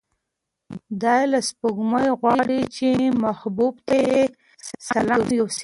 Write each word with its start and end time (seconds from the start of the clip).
دی 1.01 1.21
له 1.31 1.39
سپوږمۍ 1.49 2.07
غواړي 2.19 2.59
چې 2.75 2.87
محبوب 3.23 3.73
ته 3.87 3.93
یې 4.07 4.21
سلام 4.89 5.25
یوسي. 5.39 5.59